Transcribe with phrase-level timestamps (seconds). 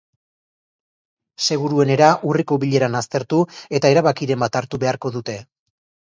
[1.47, 3.41] Seguruenera urriko bileran aztertu,
[3.81, 5.37] eta erabakiren bat hartu beharko dute.